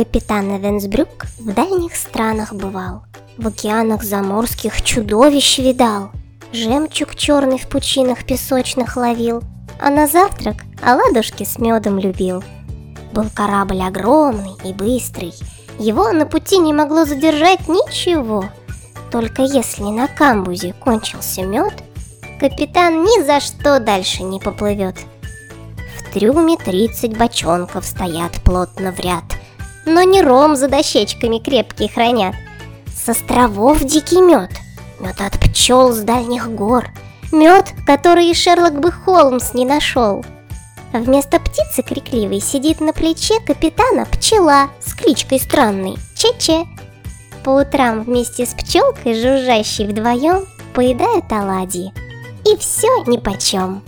Капитан 0.00 0.56
Эвенсбрюк 0.56 1.26
в 1.38 1.52
дальних 1.52 1.94
странах 1.94 2.54
бывал, 2.54 3.02
В 3.36 3.48
океанах 3.48 4.02
заморских 4.02 4.80
чудовищ 4.80 5.58
видал, 5.58 6.10
Жемчуг 6.54 7.14
черный 7.14 7.58
в 7.58 7.68
пучинах 7.68 8.24
песочных 8.24 8.96
ловил, 8.96 9.42
А 9.78 9.90
на 9.90 10.06
завтрак 10.06 10.64
оладушки 10.82 11.44
с 11.44 11.58
медом 11.58 11.98
любил. 11.98 12.42
Был 13.12 13.26
корабль 13.34 13.82
огромный 13.82 14.54
и 14.64 14.72
быстрый, 14.72 15.34
Его 15.78 16.10
на 16.12 16.24
пути 16.24 16.56
не 16.56 16.72
могло 16.72 17.04
задержать 17.04 17.68
ничего. 17.68 18.46
Только 19.10 19.42
если 19.42 19.82
на 19.82 20.08
камбузе 20.08 20.72
кончился 20.80 21.42
мед, 21.42 21.74
Капитан 22.40 23.02
ни 23.02 23.22
за 23.22 23.38
что 23.40 23.78
дальше 23.80 24.22
не 24.22 24.40
поплывет. 24.40 24.96
В 25.98 26.14
трюме 26.14 26.56
30 26.56 27.18
бочонков 27.18 27.84
стоят 27.84 28.32
плотно 28.42 28.92
в 28.92 28.98
ряд, 28.98 29.24
Но 29.86 30.02
не 30.02 30.22
ром 30.22 30.56
за 30.56 30.68
дощечками 30.68 31.38
крепкий 31.38 31.88
хранят. 31.88 32.34
С 32.94 33.08
островов 33.08 33.82
дикий 33.82 34.20
мед, 34.20 34.50
мед 34.98 35.20
от 35.20 35.38
пчел 35.40 35.92
с 35.92 36.00
дальних 36.00 36.50
гор, 36.50 36.90
Мед, 37.32 37.72
который 37.86 38.26
и 38.26 38.34
Шерлок 38.34 38.80
бы 38.80 38.90
Холмс 38.90 39.54
не 39.54 39.64
нашел. 39.64 40.24
Вместо 40.92 41.38
птицы 41.38 41.82
крикливой 41.82 42.40
сидит 42.40 42.80
на 42.80 42.92
плече 42.92 43.38
капитана 43.46 44.04
пчела 44.06 44.70
с 44.80 44.94
кличкой 44.94 45.38
странной 45.38 45.96
Че-Че. 46.16 46.66
По 47.44 47.50
утрам 47.50 48.02
вместе 48.02 48.44
с 48.44 48.52
пчелкой, 48.54 49.14
жужжащей 49.14 49.86
вдвоем, 49.86 50.44
поедают 50.74 51.30
оладьи. 51.30 51.92
И 52.44 52.56
все 52.56 52.88
нипочем. 53.06 53.82